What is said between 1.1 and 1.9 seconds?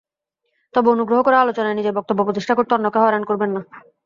করে আলোচনায়